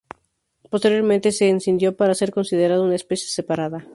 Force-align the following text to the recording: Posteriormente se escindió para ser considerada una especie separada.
Posteriormente 0.71 1.31
se 1.31 1.47
escindió 1.51 1.95
para 1.95 2.15
ser 2.15 2.31
considerada 2.31 2.81
una 2.81 2.95
especie 2.95 3.27
separada. 3.29 3.85